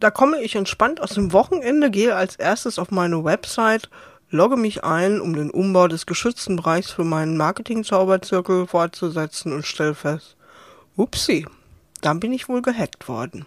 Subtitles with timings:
[0.00, 3.90] Da komme ich entspannt aus dem Wochenende, gehe als erstes auf meine Website,
[4.30, 9.94] logge mich ein, um den Umbau des geschützten Bereichs für meinen Marketing-Zauberzirkel fortzusetzen und stelle
[9.94, 10.36] fest,
[10.96, 11.46] upsi,
[12.00, 13.44] dann bin ich wohl gehackt worden.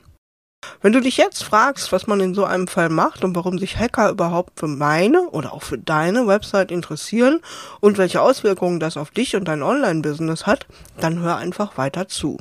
[0.82, 3.78] Wenn du dich jetzt fragst, was man in so einem Fall macht und warum sich
[3.78, 7.40] Hacker überhaupt für meine oder auch für deine Website interessieren
[7.80, 10.68] und welche Auswirkungen das auf dich und dein Online-Business hat,
[11.00, 12.38] dann hör einfach weiter zu.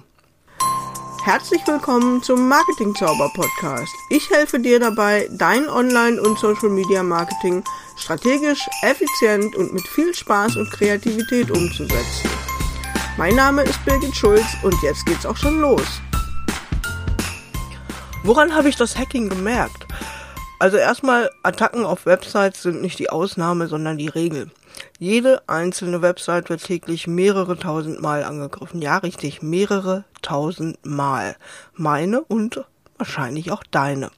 [1.23, 3.95] Herzlich willkommen zum Marketing Zauber Podcast.
[4.09, 7.63] Ich helfe dir dabei, dein Online- und Social Media Marketing
[7.99, 12.31] strategisch, effizient und mit viel Spaß und Kreativität umzusetzen.
[13.19, 16.01] Mein Name ist Birgit Schulz und jetzt geht's auch schon los.
[18.25, 19.87] Woran habe ich das Hacking gemerkt?
[20.59, 24.51] Also erstmal, Attacken auf Websites sind nicht die Ausnahme, sondern die Regel.
[25.03, 28.83] Jede einzelne Website wird täglich mehrere tausend Mal angegriffen.
[28.83, 31.37] Ja, richtig, mehrere tausend Mal.
[31.73, 32.67] Meine und
[32.99, 34.11] wahrscheinlich auch deine.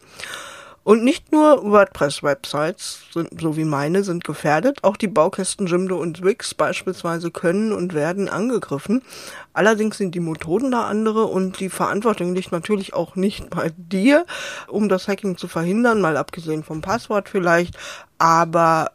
[0.82, 6.52] Und nicht nur WordPress-Websites, so wie meine, sind gefährdet, auch die Baukästen Jimdo und Wix
[6.52, 9.02] beispielsweise können und werden angegriffen.
[9.52, 14.26] Allerdings sind die Methoden da andere und die Verantwortung liegt natürlich auch nicht bei dir,
[14.66, 17.78] um das Hacking zu verhindern, mal abgesehen vom Passwort vielleicht,
[18.18, 18.90] aber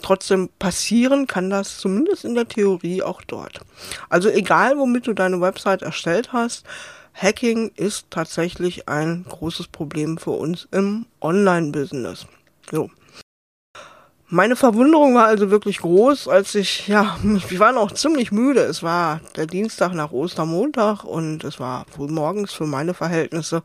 [0.00, 3.60] trotzdem passieren kann das zumindest in der Theorie auch dort.
[4.08, 6.64] Also egal, womit du deine Website erstellt hast,
[7.14, 12.26] Hacking ist tatsächlich ein großes Problem für uns im Online-Business.
[12.70, 12.90] So.
[14.34, 18.60] Meine Verwunderung war also wirklich groß, als ich, ja, wir waren auch ziemlich müde.
[18.60, 23.62] Es war der Dienstag nach Ostermontag und es war früh morgens für meine Verhältnisse.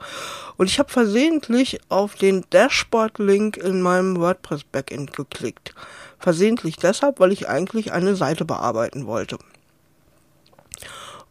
[0.57, 5.73] Und ich habe versehentlich auf den Dashboard-Link in meinem WordPress-Backend geklickt.
[6.19, 9.37] Versehentlich deshalb, weil ich eigentlich eine Seite bearbeiten wollte.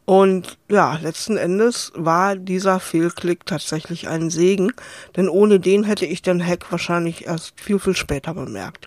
[0.06, 4.72] Und ja, letzten Endes war dieser Fehlklick tatsächlich ein Segen,
[5.16, 8.86] denn ohne den hätte ich den Hack wahrscheinlich erst viel, viel später bemerkt.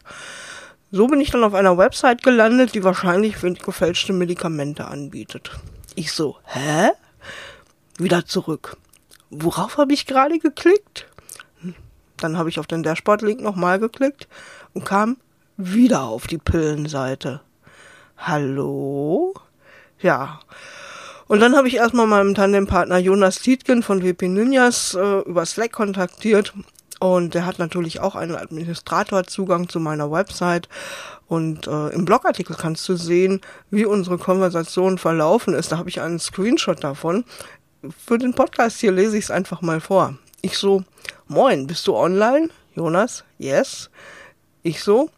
[0.91, 5.51] So bin ich dann auf einer Website gelandet, die wahrscheinlich gefälschte Medikamente anbietet.
[5.95, 6.91] Ich so, hä?
[7.97, 8.77] Wieder zurück.
[9.29, 11.05] Worauf habe ich gerade geklickt?
[12.15, 14.29] Dann habe ich auf den Dashboard-Link nochmal geklickt
[14.73, 15.17] und kam
[15.59, 17.41] wieder auf die Pillenseite.
[18.17, 19.33] Hallo?
[19.99, 20.39] Ja.
[21.27, 25.73] Und dann habe ich erstmal meinem Tandempartner Jonas Tietgen von WP Ninjas äh, über Slack
[25.73, 26.53] kontaktiert.
[27.01, 30.69] Und der hat natürlich auch einen Administratorzugang zu meiner Website.
[31.27, 35.73] Und äh, im Blogartikel kannst du sehen, wie unsere Konversation verlaufen ist.
[35.73, 37.25] Da habe ich einen Screenshot davon.
[38.05, 40.17] Für den Podcast hier lese ich es einfach mal vor.
[40.41, 40.83] Ich so,
[41.27, 42.49] moin, bist du online?
[42.75, 43.89] Jonas, yes.
[44.63, 45.09] Ich so,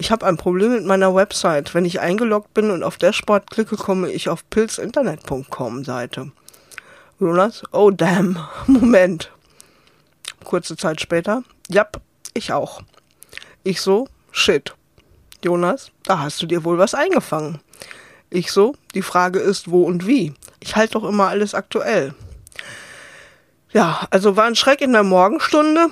[0.00, 1.74] ich habe ein Problem mit meiner Website.
[1.74, 6.32] Wenn ich eingeloggt bin und auf Dashboard klicke, komme ich auf pilzinternet.com Seite.
[7.20, 9.30] Jonas, oh damn, Moment.
[10.42, 12.00] Kurze Zeit später, jap,
[12.32, 12.80] ich auch.
[13.62, 14.74] Ich so, shit.
[15.44, 17.60] Jonas, da hast du dir wohl was eingefangen.
[18.30, 20.32] Ich so, die Frage ist, wo und wie.
[20.60, 22.14] Ich halte doch immer alles aktuell.
[23.72, 25.90] Ja, also war ein Schreck in der Morgenstunde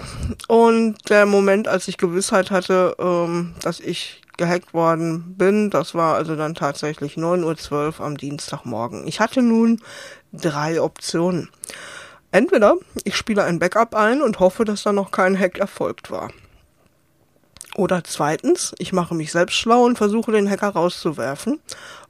[0.48, 6.16] und der Moment, als ich Gewissheit hatte, ähm, dass ich gehackt worden bin, das war
[6.16, 9.06] also dann tatsächlich 9.12 Uhr am Dienstagmorgen.
[9.06, 9.80] Ich hatte nun
[10.32, 11.50] drei Optionen.
[12.32, 16.30] Entweder ich spiele ein Backup ein und hoffe, dass da noch kein Hack erfolgt war.
[17.76, 21.60] Oder zweitens, ich mache mich selbst schlau und versuche den Hacker rauszuwerfen.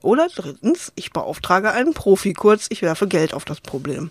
[0.00, 4.10] Oder drittens, ich beauftrage einen Profi, kurz, ich werfe Geld auf das Problem.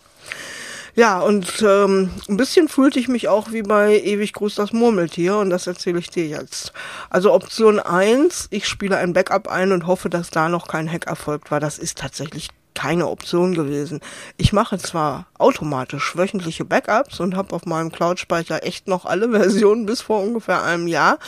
[0.97, 5.37] Ja, und ähm, ein bisschen fühlte ich mich auch wie bei Ewig Gruß das Murmeltier
[5.37, 6.73] und das erzähle ich dir jetzt.
[7.11, 11.05] Also Option eins: ich spiele ein Backup ein und hoffe, dass da noch kein Hack
[11.05, 11.59] erfolgt war.
[11.59, 13.99] Das ist tatsächlich keine Option gewesen.
[14.37, 19.85] Ich mache zwar automatisch wöchentliche Backups und habe auf meinem Cloud-Speicher echt noch alle Versionen
[19.85, 21.19] bis vor ungefähr einem Jahr.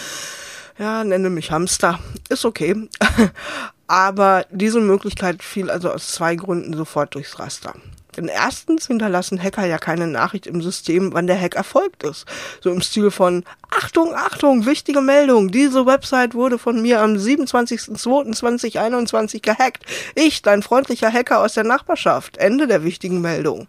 [0.80, 2.00] Ja, nenne mich Hamster.
[2.30, 2.90] Ist okay.
[3.88, 7.76] Aber diese Möglichkeit fiel also aus zwei Gründen sofort durchs Raster.
[8.18, 12.26] Denn erstens hinterlassen Hacker ja keine Nachricht im System, wann der Hack erfolgt ist.
[12.62, 15.52] So im Stil von Achtung, Achtung, wichtige Meldung.
[15.52, 19.84] Diese Website wurde von mir am 27.02.2021 gehackt.
[20.16, 22.38] Ich, dein freundlicher Hacker aus der Nachbarschaft.
[22.38, 23.68] Ende der wichtigen Meldung.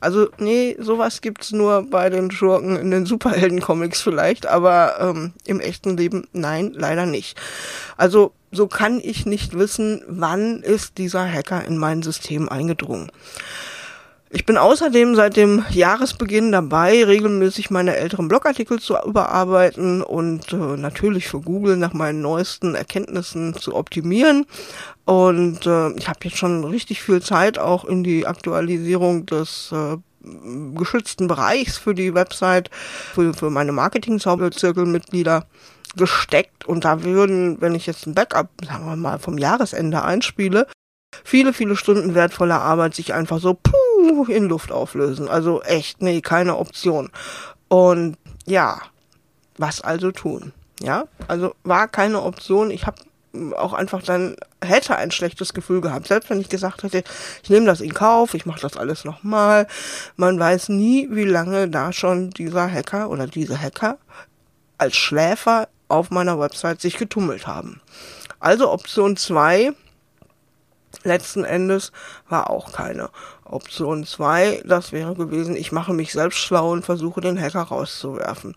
[0.00, 5.58] Also, nee, sowas gibt's nur bei den Schurken in den Superhelden-Comics vielleicht, aber ähm, im
[5.60, 7.36] echten Leben nein, leider nicht.
[7.96, 13.10] Also, so kann ich nicht wissen, wann ist dieser Hacker in mein System eingedrungen.
[14.30, 20.56] Ich bin außerdem seit dem Jahresbeginn dabei, regelmäßig meine älteren Blogartikel zu überarbeiten und äh,
[20.56, 24.44] natürlich für Google nach meinen neuesten Erkenntnissen zu optimieren.
[25.06, 29.96] Und äh, ich habe jetzt schon richtig viel Zeit auch in die Aktualisierung des äh,
[30.74, 32.68] geschützten Bereichs für die Website,
[33.14, 35.46] für, für meine Marketing-Zirkelmitglieder
[35.96, 40.66] gesteckt und da würden, wenn ich jetzt ein Backup, sagen wir mal, vom Jahresende einspiele,
[41.24, 43.72] viele, viele Stunden wertvoller Arbeit sich einfach so puh,
[44.28, 45.28] in Luft auflösen.
[45.28, 47.10] Also echt, nee, keine Option.
[47.68, 48.16] Und
[48.46, 48.80] ja,
[49.56, 50.52] was also tun?
[50.80, 52.70] Ja, also war keine Option.
[52.70, 53.02] Ich habe
[53.56, 56.06] auch einfach dann hätte ein schlechtes Gefühl gehabt.
[56.06, 57.04] Selbst wenn ich gesagt hätte,
[57.42, 59.66] ich nehme das in Kauf, ich mache das alles nochmal.
[60.16, 63.98] Man weiß nie, wie lange da schon dieser Hacker oder diese Hacker
[64.78, 67.80] als Schläfer auf meiner Website sich getummelt haben.
[68.40, 69.72] Also Option 2
[71.02, 71.92] letzten Endes
[72.28, 73.10] war auch keine.
[73.44, 78.54] Option 2, das wäre gewesen, ich mache mich selbst schlau und versuche den Hacker rauszuwerfen.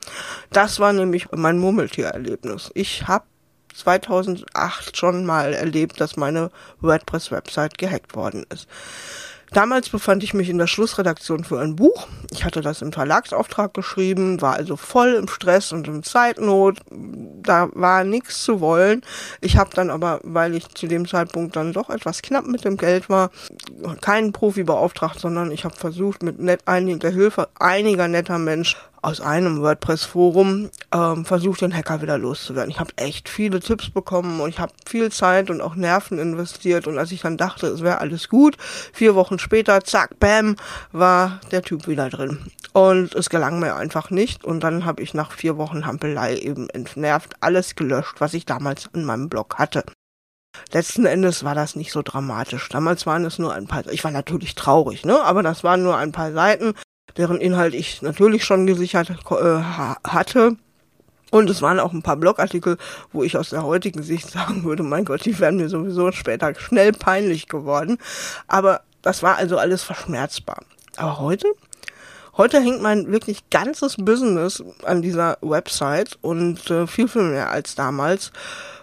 [0.52, 2.72] Das war nämlich mein Murmeltiererlebnis.
[2.74, 3.26] Ich habe
[3.74, 6.52] 2008 schon mal erlebt, dass meine
[6.82, 8.68] WordPress-Website gehackt worden ist.
[9.54, 12.08] Damals befand ich mich in der Schlussredaktion für ein Buch.
[12.32, 16.80] Ich hatte das im Verlagsauftrag geschrieben, war also voll im Stress und in Zeitnot.
[16.90, 19.02] Da war nichts zu wollen.
[19.42, 22.78] Ich habe dann aber, weil ich zu dem Zeitpunkt dann doch etwas knapp mit dem
[22.78, 23.30] Geld war,
[24.00, 29.20] keinen Profi beauftragt, sondern ich habe versucht, mit net, der Hilfe einiger netter Menschen aus
[29.20, 32.70] einem WordPress-Forum ähm, versucht, den Hacker wieder loszuwerden.
[32.70, 36.88] Ich habe echt viele Tipps bekommen und ich habe viel Zeit und auch Nerven investiert.
[36.88, 38.58] Und als ich dann dachte, es wäre alles gut,
[38.94, 40.56] vier Wochen später, zack, bam,
[40.92, 42.40] war der Typ wieder drin.
[42.74, 44.44] Und es gelang mir einfach nicht.
[44.44, 48.90] Und dann habe ich nach vier Wochen Hampelei eben entnervt alles gelöscht, was ich damals
[48.94, 49.84] in meinem Blog hatte.
[50.72, 52.70] Letzten Endes war das nicht so dramatisch.
[52.70, 55.98] Damals waren es nur ein paar, ich war natürlich traurig, ne, aber das waren nur
[55.98, 56.74] ein paar Seiten
[57.18, 59.62] deren Inhalt ich natürlich schon gesichert äh,
[60.08, 60.58] hatte.
[61.32, 62.78] Und es waren auch ein paar Blogartikel,
[63.14, 66.54] wo ich aus der heutigen Sicht sagen würde, mein Gott, die wären mir sowieso später
[66.56, 67.98] schnell peinlich geworden.
[68.48, 70.64] Aber das war also alles verschmerzbar.
[70.98, 71.48] Aber heute?
[72.38, 77.76] Heute hängt mein wirklich ganzes Business an dieser Website und äh, viel, viel mehr als
[77.76, 78.32] damals.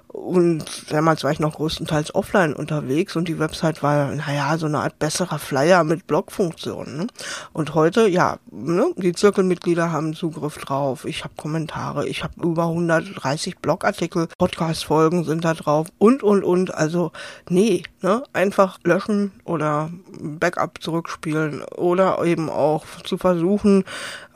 [0.09, 4.79] Und damals war ich noch größtenteils offline unterwegs und die Website war, naja, so eine
[4.79, 6.97] Art besserer Flyer mit Blogfunktionen.
[6.97, 7.07] Ne?
[7.53, 11.05] Und heute, ja, ne, die Zirkelmitglieder haben Zugriff drauf.
[11.05, 16.75] Ich habe Kommentare, ich habe über 130 Blogartikel, Podcast-Folgen sind da drauf und, und, und.
[16.75, 17.13] Also,
[17.51, 23.85] nee, ne, einfach löschen oder Backup zurückspielen oder eben auch zu versuchen,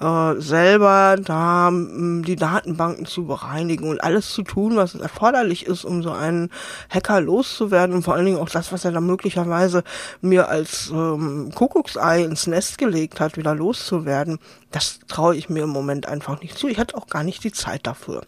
[0.02, 6.02] äh, selber da die Datenbanken zu bereinigen und alles zu tun, was erforderlich ist, um
[6.02, 6.50] so einen
[6.90, 9.84] Hacker loszuwerden und vor allen Dingen auch das, was er da möglicherweise
[10.20, 14.38] mir als ähm, Kuckucksei ins Nest gelegt hat, wieder loszuwerden,
[14.70, 16.69] das traue ich mir im Moment einfach nicht zu.
[16.69, 18.22] Ich hatte auch gar nicht die Zeit dafür.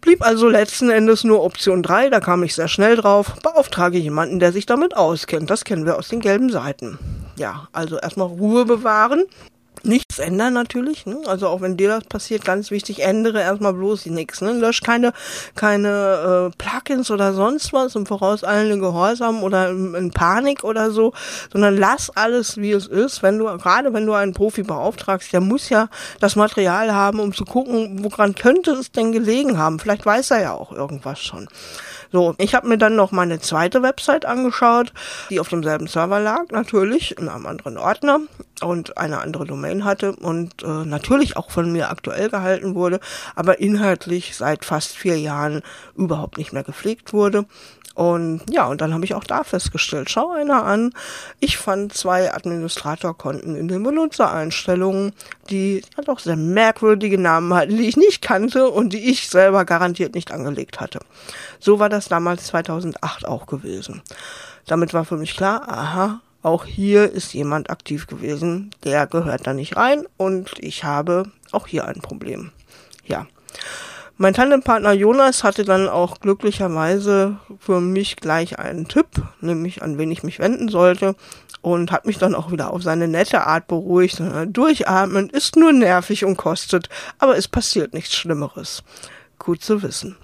[0.00, 4.38] Blieb also letzten Endes nur Option 3, da kam ich sehr schnell drauf, beauftrage jemanden,
[4.38, 5.50] der sich damit auskennt.
[5.50, 6.98] Das kennen wir aus den gelben Seiten.
[7.36, 9.24] Ja, also erstmal Ruhe bewahren,
[10.18, 11.06] ändern natürlich.
[11.06, 11.18] Ne?
[11.26, 14.40] Also auch wenn dir das passiert, ganz wichtig, ändere erstmal bloß nichts.
[14.40, 14.52] Ne?
[14.52, 15.12] Lösch keine,
[15.54, 21.12] keine äh, Plugins oder sonst was im vorauseilenden Gehorsam oder in, in Panik oder so,
[21.52, 23.22] sondern lass alles wie es ist.
[23.22, 25.88] Wenn du, gerade wenn du einen Profi beauftragst, der muss ja
[26.20, 29.78] das Material haben, um zu gucken, woran könnte es denn gelegen haben.
[29.78, 31.48] Vielleicht weiß er ja auch irgendwas schon.
[32.10, 34.92] So, ich habe mir dann noch meine zweite Website angeschaut,
[35.28, 38.20] die auf demselben Server lag, natürlich, in einem anderen Ordner
[38.62, 43.00] und eine andere Domain hatte und äh, natürlich auch von mir aktuell gehalten wurde,
[43.34, 45.62] aber inhaltlich seit fast vier Jahren
[45.96, 47.46] überhaupt nicht mehr gepflegt wurde.
[47.98, 50.92] Und ja, und dann habe ich auch da festgestellt, schau einer an,
[51.40, 55.12] ich fand zwei Administratorkonten in den Benutzereinstellungen,
[55.50, 59.64] die ja doch sehr merkwürdige Namen hatten, die ich nicht kannte und die ich selber
[59.64, 61.00] garantiert nicht angelegt hatte.
[61.58, 64.00] So war das damals 2008 auch gewesen.
[64.68, 69.54] Damit war für mich klar, aha, auch hier ist jemand aktiv gewesen, der gehört da
[69.54, 72.52] nicht rein und ich habe auch hier ein Problem.
[73.04, 73.26] Ja.
[74.20, 79.06] Mein Tandempartner Jonas hatte dann auch glücklicherweise für mich gleich einen Tipp,
[79.40, 81.14] nämlich an wen ich mich wenden sollte
[81.60, 84.20] und hat mich dann auch wieder auf seine nette Art beruhigt.
[84.46, 88.82] Durchatmen ist nur nervig und kostet, aber es passiert nichts Schlimmeres.
[89.38, 90.16] Gut zu wissen.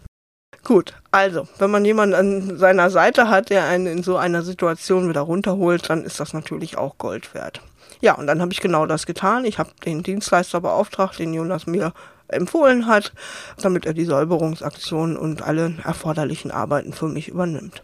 [0.64, 5.10] Gut, also, wenn man jemanden an seiner Seite hat, der einen in so einer Situation
[5.10, 7.60] wieder runterholt, dann ist das natürlich auch Gold wert.
[8.00, 9.44] Ja, und dann habe ich genau das getan.
[9.44, 11.92] Ich habe den Dienstleister beauftragt, den Jonas mir
[12.28, 13.12] empfohlen hat,
[13.60, 17.82] damit er die Säuberungsaktion und alle erforderlichen Arbeiten für mich übernimmt.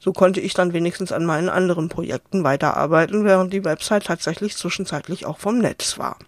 [0.00, 5.26] So konnte ich dann wenigstens an meinen anderen Projekten weiterarbeiten, während die Website tatsächlich zwischenzeitlich
[5.26, 6.18] auch vom Netz war.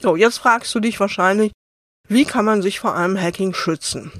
[0.00, 1.52] So, jetzt fragst du dich wahrscheinlich,
[2.08, 4.10] wie kann man sich vor einem Hacking schützen?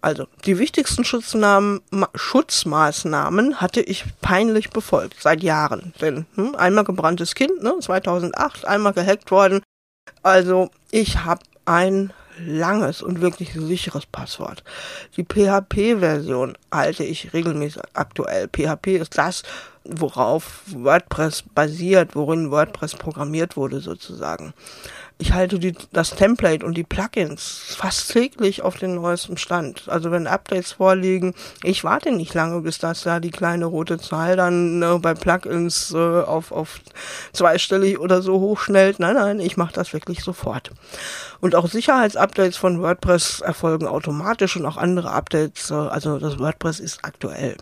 [0.00, 5.92] Also, die wichtigsten Schutzmaßnahmen hatte ich peinlich befolgt, seit Jahren.
[6.00, 9.62] Denn hm, einmal gebranntes Kind, ne, 2008, einmal gehackt worden.
[10.22, 14.64] Also, ich habe ein langes und wirklich sicheres Passwort.
[15.16, 18.48] Die PHP-Version halte ich regelmäßig aktuell.
[18.48, 19.42] PHP ist das,
[19.84, 24.54] worauf WordPress basiert, worin WordPress programmiert wurde sozusagen
[25.22, 29.84] ich halte die, das Template und die Plugins fast täglich auf den neuesten Stand.
[29.86, 34.34] Also wenn Updates vorliegen, ich warte nicht lange, bis das da die kleine rote Zahl
[34.34, 36.80] dann ne, bei Plugins äh, auf, auf
[37.32, 38.98] zweistellig oder so hochschnellt.
[38.98, 40.72] Nein, nein, ich mache das wirklich sofort.
[41.40, 45.70] Und auch Sicherheitsupdates von WordPress erfolgen automatisch und auch andere Updates.
[45.70, 47.56] Äh, also das WordPress ist aktuell.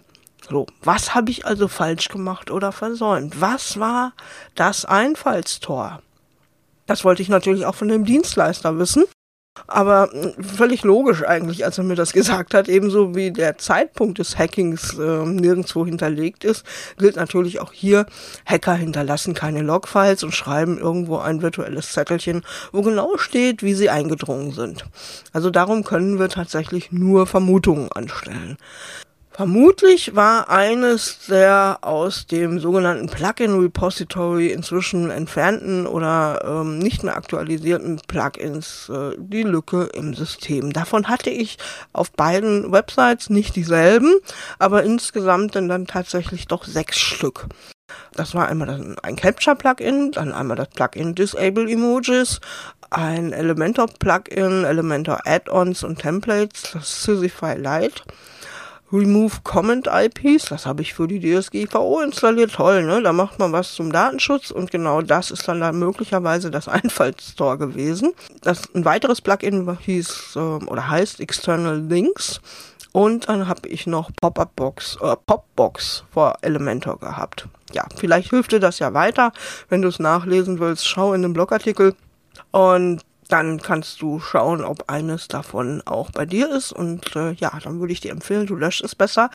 [0.49, 3.39] So, was habe ich also falsch gemacht oder versäumt?
[3.43, 4.15] Was war
[4.55, 6.01] das Einfallstor?
[6.91, 9.05] Das wollte ich natürlich auch von dem Dienstleister wissen.
[9.69, 14.19] Aber hm, völlig logisch eigentlich, als er mir das gesagt hat, ebenso wie der Zeitpunkt
[14.19, 16.67] des Hackings äh, nirgendwo hinterlegt ist,
[16.99, 18.07] gilt natürlich auch hier,
[18.45, 22.43] Hacker hinterlassen keine Logfiles und schreiben irgendwo ein virtuelles Zettelchen,
[22.73, 24.85] wo genau steht, wie sie eingedrungen sind.
[25.33, 28.59] Also darum können wir tatsächlich nur Vermutungen anstellen.
[29.41, 37.17] Vermutlich war eines der aus dem sogenannten Plugin Repository inzwischen entfernten oder ähm, nicht mehr
[37.17, 40.75] aktualisierten Plugins äh, die Lücke im System.
[40.75, 41.57] Davon hatte ich
[41.95, 44.13] auf beiden Websites nicht dieselben,
[44.59, 47.47] aber insgesamt dann, dann tatsächlich doch sechs Stück.
[48.13, 52.41] Das war einmal ein Capture-Plugin, dann einmal das Plugin Disable Emojis,
[52.91, 58.03] ein Elementor-Plugin, Elementor Add-ons und Templates, das Sisyphy Lite
[58.93, 63.03] Remove Comment IPs, das habe ich für die DSGVO installiert, toll, ne?
[63.03, 67.57] Da macht man was zum Datenschutz und genau das ist dann da möglicherweise das Einfallstor
[67.57, 68.13] gewesen.
[68.43, 72.41] Das ein weiteres Plugin hieß äh, oder heißt External Links
[72.93, 77.49] und dann habe ich noch Pop-up Box, äh, Popbox vor Elementor gehabt.
[77.73, 79.33] Ja, vielleicht hilft dir das ja weiter,
[79.69, 80.89] wenn du es nachlesen willst.
[80.89, 81.95] Schau in den Blogartikel
[82.51, 86.73] und dann kannst du schauen, ob eines davon auch bei dir ist.
[86.73, 89.31] Und äh, ja, dann würde ich dir empfehlen, du löscht es besser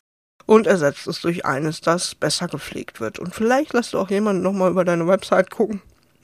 [0.46, 3.20] und ersetzt es durch eines, das besser gepflegt wird.
[3.20, 5.82] Und vielleicht lässt du auch jemanden nochmal über deine Website gucken,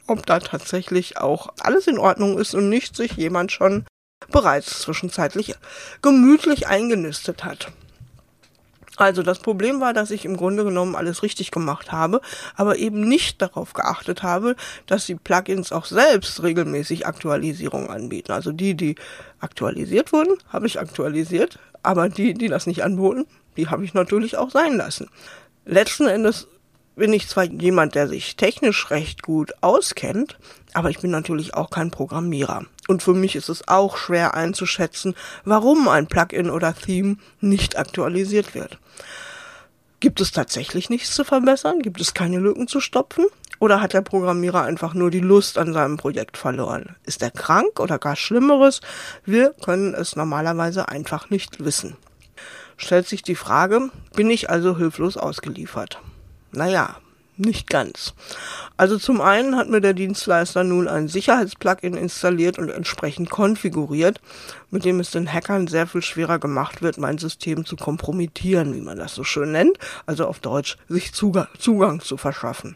[0.08, 3.86] ob da tatsächlich auch alles in Ordnung ist und nicht sich jemand schon
[4.30, 5.56] bereits zwischenzeitlich
[6.02, 7.72] gemütlich eingenistet hat.
[9.02, 12.22] Also das Problem war, dass ich im Grunde genommen alles richtig gemacht habe,
[12.56, 14.56] aber eben nicht darauf geachtet habe,
[14.86, 18.32] dass die Plugins auch selbst regelmäßig Aktualisierung anbieten.
[18.32, 18.94] Also die, die
[19.40, 23.26] aktualisiert wurden, habe ich aktualisiert, aber die, die das nicht anboten,
[23.58, 25.10] die habe ich natürlich auch sein lassen.
[25.66, 26.48] Letzten Endes
[26.96, 30.38] bin ich zwar jemand, der sich technisch recht gut auskennt,
[30.74, 32.66] aber ich bin natürlich auch kein Programmierer.
[32.88, 38.54] Und für mich ist es auch schwer einzuschätzen, warum ein Plugin oder Theme nicht aktualisiert
[38.54, 38.78] wird.
[40.00, 41.80] Gibt es tatsächlich nichts zu verbessern?
[41.80, 43.26] Gibt es keine Lücken zu stopfen?
[43.60, 46.96] Oder hat der Programmierer einfach nur die Lust an seinem Projekt verloren?
[47.06, 48.82] Ist er krank oder gar Schlimmeres?
[49.24, 51.96] Wir können es normalerweise einfach nicht wissen.
[52.78, 56.00] Stellt sich die Frage, bin ich also hilflos ausgeliefert?
[56.52, 56.98] Naja,
[57.42, 58.14] nicht ganz.
[58.78, 64.22] Also zum einen hat mir der Dienstleister nun ein Sicherheitsplugin installiert und entsprechend konfiguriert,
[64.70, 68.82] mit dem es den Hackern sehr viel schwerer gemacht wird, mein System zu kompromittieren, wie
[68.82, 72.76] man das so schön nennt, also auf Deutsch sich Zugang, Zugang zu verschaffen.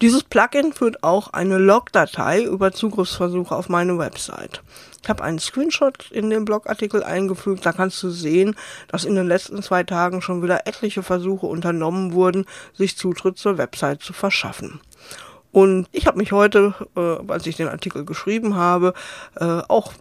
[0.00, 4.62] Dieses Plugin führt auch eine Logdatei über Zugriffsversuche auf meine Website.
[5.06, 7.64] Ich habe einen Screenshot in den Blogartikel eingefügt.
[7.64, 8.56] Da kannst du sehen,
[8.88, 12.44] dass in den letzten zwei Tagen schon wieder etliche Versuche unternommen wurden,
[12.74, 14.80] sich Zutritt zur Website zu verschaffen.
[15.52, 18.94] Und ich habe mich heute, äh, als ich den Artikel geschrieben habe,
[19.36, 19.92] äh, auch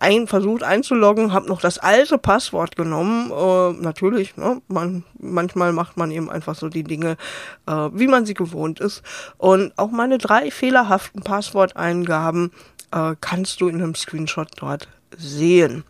[0.00, 3.30] ein, versucht einzuloggen, habe noch das alte Passwort genommen.
[3.30, 7.18] Äh, natürlich, ne, man, manchmal macht man eben einfach so die Dinge,
[7.66, 9.02] äh, wie man sie gewohnt ist.
[9.36, 12.52] Und auch meine drei fehlerhaften Passworteingaben
[12.92, 15.84] äh, kannst du in einem Screenshot dort sehen.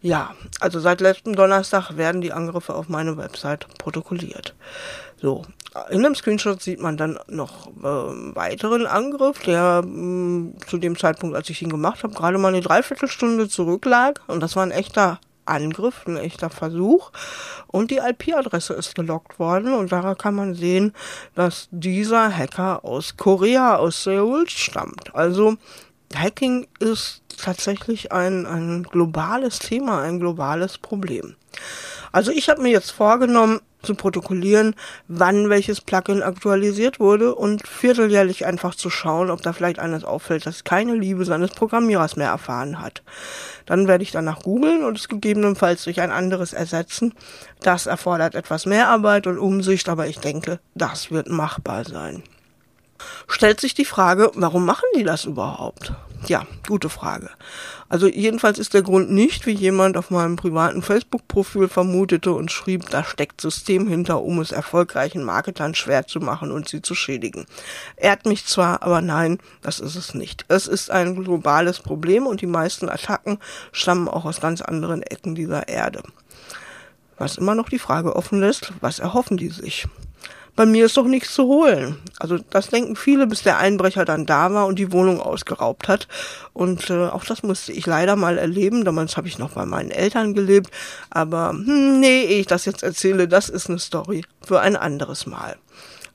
[0.00, 4.54] Ja, also seit letztem Donnerstag werden die Angriffe auf meine Website protokolliert.
[5.20, 5.44] So,
[5.90, 10.96] in dem Screenshot sieht man dann noch äh, weiteren Angriff, der mh, mm, zu dem
[10.96, 14.22] Zeitpunkt, als ich ihn gemacht habe, gerade mal eine Dreiviertelstunde zurücklag.
[14.26, 17.10] Und das war ein echter Angriff, ein echter Versuch.
[17.66, 19.74] Und die IP-Adresse ist gelockt worden.
[19.74, 20.94] Und daran kann man sehen,
[21.34, 25.14] dass dieser Hacker aus Korea, aus Seoul stammt.
[25.14, 25.56] Also
[26.14, 31.36] Hacking ist tatsächlich ein, ein globales Thema, ein globales Problem.
[32.12, 34.74] Also ich habe mir jetzt vorgenommen, zu protokollieren,
[35.08, 40.46] wann welches Plugin aktualisiert wurde und vierteljährlich einfach zu schauen, ob da vielleicht eines auffällt,
[40.46, 43.02] das keine Liebe seines Programmierers mehr erfahren hat.
[43.66, 47.14] Dann werde ich danach googeln und es gegebenenfalls durch ein anderes ersetzen.
[47.62, 52.22] Das erfordert etwas mehr Arbeit und Umsicht, aber ich denke, das wird machbar sein.
[53.28, 55.92] Stellt sich die Frage, warum machen die das überhaupt?
[56.26, 57.30] Ja, gute Frage.
[57.88, 62.90] Also jedenfalls ist der Grund nicht, wie jemand auf meinem privaten Facebook-Profil vermutete und schrieb,
[62.90, 67.46] da steckt System hinter, um es erfolgreichen Marketern schwer zu machen und sie zu schädigen.
[67.96, 70.44] Ehrt mich zwar, aber nein, das ist es nicht.
[70.48, 73.38] Es ist ein globales Problem und die meisten Attacken
[73.72, 76.02] stammen auch aus ganz anderen Ecken dieser Erde.
[77.16, 79.86] Was immer noch die Frage offen lässt, was erhoffen die sich?
[80.56, 81.96] Bei mir ist doch nichts zu holen.
[82.18, 86.08] Also das denken viele, bis der Einbrecher dann da war und die Wohnung ausgeraubt hat.
[86.52, 88.84] Und äh, auch das musste ich leider mal erleben.
[88.84, 90.70] Damals habe ich noch bei meinen Eltern gelebt.
[91.10, 95.56] Aber hm, nee, ich das jetzt erzähle, das ist eine Story für ein anderes Mal.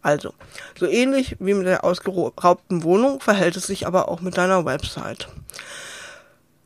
[0.02, 0.36] Also,
[0.78, 5.28] so ähnlich wie mit der ausgeraubten Wohnung verhält es sich aber auch mit deiner Website.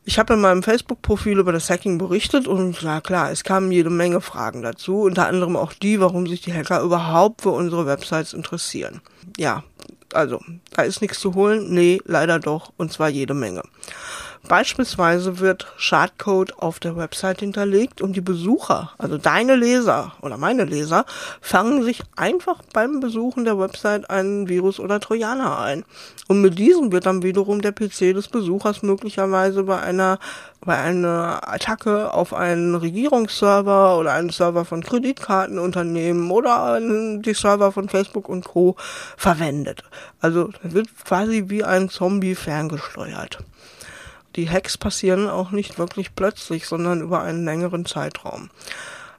[0.04, 3.90] Ich habe in meinem Facebook-Profil über das Hacking berichtet und na klar, es kamen jede
[3.90, 8.32] Menge Fragen dazu, unter anderem auch die, warum sich die Hacker überhaupt für unsere Websites
[8.32, 9.02] interessieren.
[9.36, 9.62] Ja,
[10.14, 10.40] also,
[10.72, 11.72] da ist nichts zu holen.
[11.72, 13.62] Nee, leider doch, und zwar jede Menge.
[14.48, 20.64] Beispielsweise wird Schadcode auf der Website hinterlegt und die Besucher, also deine Leser oder meine
[20.64, 21.04] Leser,
[21.40, 25.84] fangen sich einfach beim Besuchen der Website einen Virus oder Trojaner ein.
[26.26, 30.18] Und mit diesem wird dann wiederum der PC des Besuchers möglicherweise bei einer
[30.62, 37.88] bei einer Attacke auf einen Regierungsserver oder einen Server von Kreditkartenunternehmen oder die Server von
[37.88, 38.76] Facebook und Co.
[39.16, 39.84] verwendet.
[40.20, 43.38] Also wird quasi wie ein Zombie ferngesteuert.
[44.36, 48.50] Die Hacks passieren auch nicht wirklich plötzlich, sondern über einen längeren Zeitraum.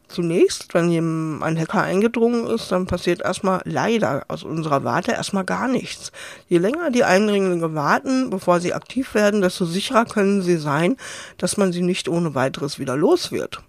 [0.08, 5.70] Zunächst, wenn ein Hacker eingedrungen ist, dann passiert erstmal leider aus unserer Warte erstmal gar
[5.70, 6.12] nichts.
[6.50, 10.98] Je länger die Eindringlinge warten, bevor sie aktiv werden, desto sicherer können sie sein,
[11.38, 13.62] dass man sie nicht ohne weiteres wieder los wird.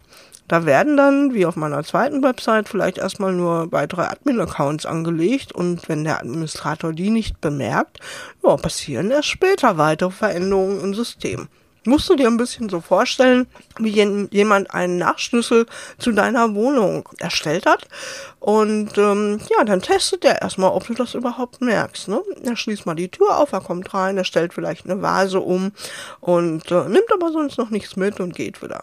[0.48, 5.88] Da werden dann, wie auf meiner zweiten Website, vielleicht erstmal nur weitere Admin-Accounts angelegt und
[5.88, 8.00] wenn der Administrator die nicht bemerkt,
[8.44, 11.48] ja, passieren erst später weitere Veränderungen im System.
[11.84, 13.48] Musst du dir ein bisschen so vorstellen,
[13.78, 13.90] wie
[14.30, 15.66] jemand einen Nachschlüssel
[15.98, 17.88] zu deiner Wohnung erstellt hat.
[18.38, 22.08] Und ähm, ja, dann testet er erstmal, ob du das überhaupt merkst.
[22.08, 22.20] Ne?
[22.44, 25.72] Er schließt mal die Tür auf, er kommt rein, er stellt vielleicht eine Vase um
[26.20, 28.82] und äh, nimmt aber sonst noch nichts mit und geht wieder.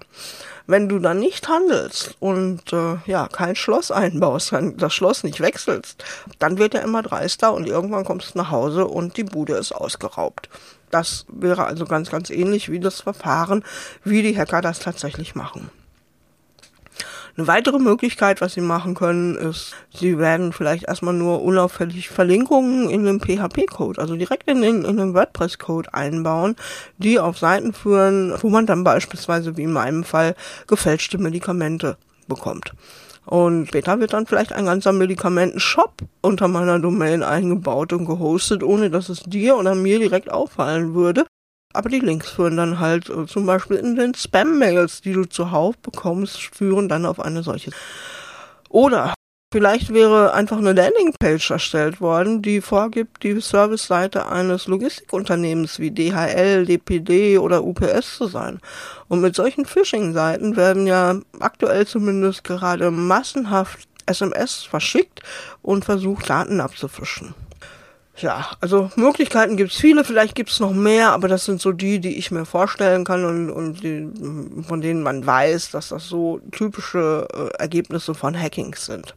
[0.68, 5.42] Wenn du dann nicht handelst und äh, ja kein Schloss einbaust, dann das Schloss nicht
[5.42, 6.04] wechselst,
[6.38, 9.72] dann wird er immer dreister und irgendwann kommst du nach Hause und die Bude ist
[9.72, 10.48] ausgeraubt.
[10.91, 13.63] Das wäre also ganz, ganz ähnlich wie das Verfahren,
[14.04, 15.69] wie die Hacker das tatsächlich machen.
[17.38, 22.89] Eine weitere Möglichkeit, was sie machen können, ist, sie werden vielleicht erstmal nur unauffällig Verlinkungen
[22.89, 26.58] in den PHP-Code, also direkt in den, in den WordPress-Code einbauen,
[26.97, 30.36] die auf Seiten führen, wo man dann beispielsweise, wie in meinem Fall,
[30.67, 31.95] gefälschte Medikamente
[32.28, 32.73] bekommt.
[33.30, 38.89] Und später wird dann vielleicht ein ganzer Medikamentenshop unter meiner Domain eingebaut und gehostet, ohne
[38.89, 41.28] dass es dir oder mir direkt auffallen würde.
[41.72, 45.78] Aber die Links führen dann halt äh, zum Beispiel in den Spam-Mails, die du zuhauf
[45.78, 47.70] bekommst, führen dann auf eine solche.
[48.70, 49.13] Oder
[49.52, 56.68] Vielleicht wäre einfach eine Landingpage erstellt worden, die vorgibt, die Serviceseite eines Logistikunternehmens wie DHL,
[56.68, 58.60] DPD oder UPS zu sein.
[59.08, 65.24] Und mit solchen Phishing-Seiten werden ja aktuell zumindest gerade massenhaft SMS verschickt
[65.64, 67.34] und versucht, Daten abzufischen.
[68.22, 72.18] Ja, also Möglichkeiten gibt's viele, vielleicht gibt's noch mehr, aber das sind so die, die
[72.18, 74.10] ich mir vorstellen kann und, und die,
[74.68, 79.16] von denen man weiß, dass das so typische äh, Ergebnisse von Hackings sind.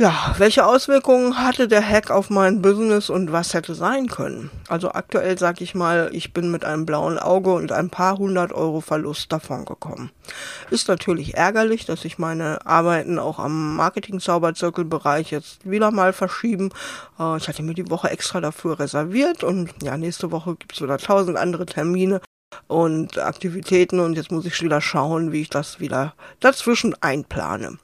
[0.00, 4.48] Ja, welche Auswirkungen hatte der Hack auf mein Business und was hätte sein können?
[4.66, 8.54] Also aktuell sag ich mal, ich bin mit einem blauen Auge und ein paar hundert
[8.54, 10.10] Euro Verlust davon gekommen.
[10.70, 16.70] Ist natürlich ärgerlich, dass sich meine Arbeiten auch am Marketing-Zauberzirkel-Bereich jetzt wieder mal verschieben.
[17.18, 20.96] Äh, ich hatte mir die Woche extra dafür reserviert und ja, nächste Woche gibt's wieder
[20.96, 22.22] tausend andere Termine
[22.68, 27.78] und Aktivitäten und jetzt muss ich wieder schauen, wie ich das wieder dazwischen einplane.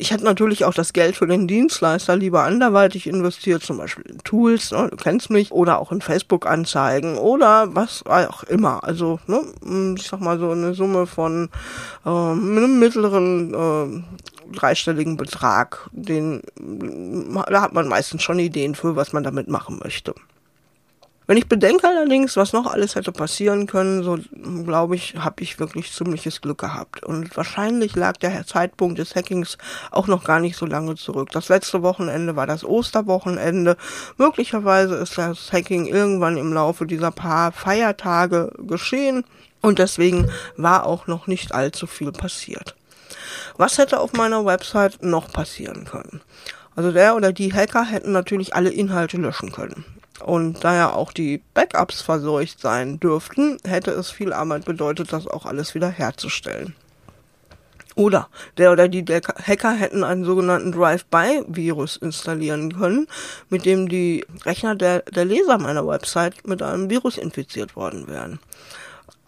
[0.00, 4.18] Ich hätte natürlich auch das Geld für den Dienstleister lieber anderweitig investiert, zum Beispiel in
[4.18, 8.84] Tools, ne, du kennst mich, oder auch in Facebook-Anzeigen oder was auch immer.
[8.84, 9.40] Also, ne,
[9.96, 11.48] ich sag mal so eine Summe von
[12.06, 19.12] äh, einem mittleren äh, dreistelligen Betrag, den da hat man meistens schon Ideen für, was
[19.12, 20.14] man damit machen möchte.
[21.28, 24.18] Wenn ich bedenke allerdings, was noch alles hätte passieren können, so
[24.64, 27.04] glaube ich, habe ich wirklich ziemliches Glück gehabt.
[27.04, 29.58] Und wahrscheinlich lag der Zeitpunkt des Hackings
[29.90, 31.28] auch noch gar nicht so lange zurück.
[31.32, 33.76] Das letzte Wochenende war das Osterwochenende.
[34.16, 39.22] Möglicherweise ist das Hacking irgendwann im Laufe dieser paar Feiertage geschehen.
[39.60, 42.74] Und deswegen war auch noch nicht allzu viel passiert.
[43.58, 46.22] Was hätte auf meiner Website noch passieren können?
[46.74, 49.84] Also der oder die Hacker hätten natürlich alle Inhalte löschen können.
[50.24, 55.26] Und da ja auch die Backups verseucht sein dürften, hätte es viel Arbeit bedeutet, das
[55.26, 56.74] auch alles wieder herzustellen.
[57.94, 58.28] Oder
[58.58, 63.08] der oder die Hacker hätten einen sogenannten Drive-by-Virus installieren können,
[63.48, 68.38] mit dem die Rechner der, der Leser meiner Website mit einem Virus infiziert worden wären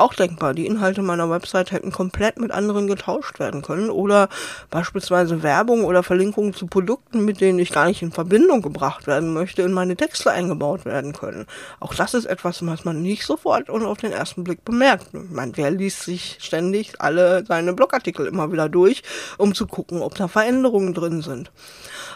[0.00, 0.54] auch denkbar.
[0.54, 4.28] Die Inhalte meiner Website hätten komplett mit anderen getauscht werden können oder
[4.70, 9.32] beispielsweise Werbung oder Verlinkungen zu Produkten, mit denen ich gar nicht in Verbindung gebracht werden
[9.32, 11.46] möchte, in meine Texte eingebaut werden können.
[11.78, 15.08] Auch das ist etwas, was man nicht sofort und auf den ersten Blick bemerkt.
[15.12, 19.02] Ich wer liest sich ständig alle seine Blogartikel immer wieder durch,
[19.38, 21.50] um zu gucken, ob da Veränderungen drin sind.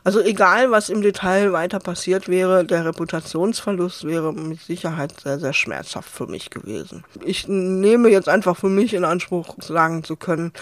[0.04, 5.54] Also egal, was im Detail weiter passiert wäre, der Reputationsverlust wäre mit Sicherheit sehr, sehr
[5.54, 7.04] schmerzhaft für mich gewesen.
[7.24, 7.48] Ich
[7.80, 10.52] nehme jetzt einfach für mich in Anspruch, sagen zu können,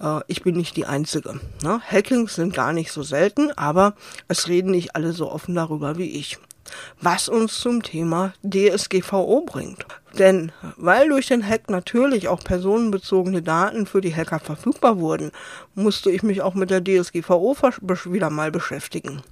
[0.00, 1.40] äh, ich bin nicht die Einzige.
[1.62, 1.80] Ne?
[1.90, 3.94] Hackings sind gar nicht so selten, aber
[4.28, 6.38] es reden nicht alle so offen darüber wie ich
[7.00, 9.84] was uns zum Thema DSGVO bringt.
[10.18, 15.32] Denn weil durch den Hack natürlich auch personenbezogene Daten für die Hacker verfügbar wurden,
[15.74, 17.56] musste ich mich auch mit der DSGVO
[18.06, 19.22] wieder mal beschäftigen.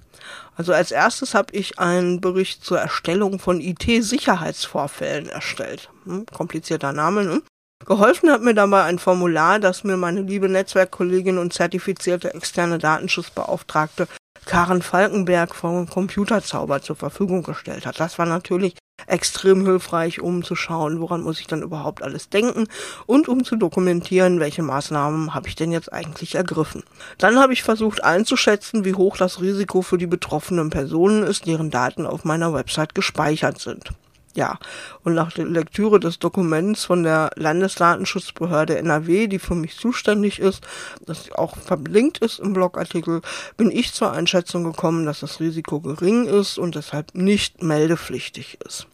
[0.55, 5.89] Also als erstes habe ich einen Bericht zur Erstellung von IT-Sicherheitsvorfällen erstellt.
[6.05, 7.41] Hm, komplizierter Name, ne?
[7.85, 14.07] Geholfen hat mir dabei ein Formular, das mir meine liebe Netzwerkkollegin und zertifizierte externe Datenschutzbeauftragte
[14.45, 17.99] Karen Falkenberg vom Computerzauber zur Verfügung gestellt hat.
[17.99, 18.75] Das war natürlich
[19.07, 22.67] extrem hilfreich, um zu schauen, woran muss ich dann überhaupt alles denken
[23.05, 26.83] und um zu dokumentieren, welche Maßnahmen habe ich denn jetzt eigentlich ergriffen.
[27.17, 31.71] Dann habe ich versucht einzuschätzen, wie hoch das Risiko für die betroffenen Personen ist, deren
[31.71, 33.91] Daten auf meiner Website gespeichert sind.
[34.33, 34.57] Ja,
[35.03, 40.63] und nach der Lektüre des Dokuments von der Landesdatenschutzbehörde NRW, die für mich zuständig ist,
[41.05, 43.21] das auch verlinkt ist im Blogartikel,
[43.57, 48.87] bin ich zur Einschätzung gekommen, dass das Risiko gering ist und deshalb nicht meldepflichtig ist.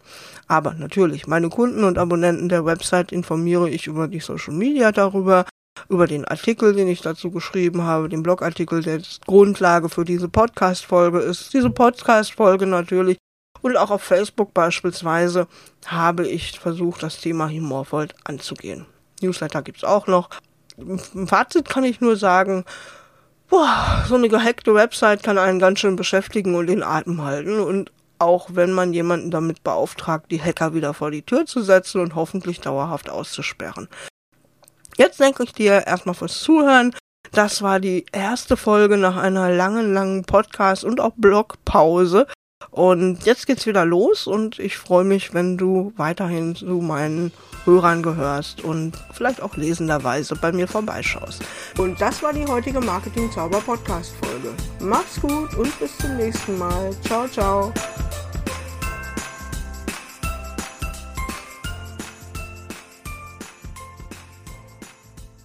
[0.47, 5.45] Aber natürlich, meine Kunden und Abonnenten der Website informiere ich über die Social Media darüber,
[5.89, 11.19] über den Artikel, den ich dazu geschrieben habe, den Blogartikel, der Grundlage für diese Podcast-Folge
[11.19, 11.53] ist.
[11.53, 13.17] Diese Podcast-Folge natürlich
[13.67, 15.47] und auch auf Facebook beispielsweise
[15.85, 18.85] habe ich versucht, das Thema humorvoll anzugehen.
[19.21, 20.29] Newsletter gibt's auch noch.
[20.77, 22.65] Im Fazit kann ich nur sagen,
[23.49, 27.59] boah, so eine gehackte Website kann einen ganz schön beschäftigen und den Atem halten.
[27.59, 32.01] Und auch wenn man jemanden damit beauftragt, die Hacker wieder vor die Tür zu setzen
[32.01, 33.87] und hoffentlich dauerhaft auszusperren.
[34.97, 36.95] Jetzt denke ich dir erstmal fürs Zuhören.
[37.31, 42.27] Das war die erste Folge nach einer langen, langen Podcast- und auch Blogpause.
[42.71, 47.31] Und jetzt geht's wieder los und ich freue mich, wenn du weiterhin zu meinen
[47.65, 51.43] Hörern gehörst und vielleicht auch lesenderweise bei mir vorbeischaust.
[51.77, 54.53] Und das war die heutige Marketing Zauber Podcast Folge.
[54.79, 56.91] Mach's gut und bis zum nächsten Mal.
[57.03, 57.73] Ciao, ciao.